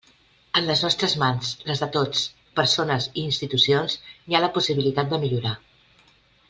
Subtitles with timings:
[0.59, 2.23] En les nostres mans, les de tots,
[2.61, 5.57] persones i institucions, hi ha la possibilitat de millorar.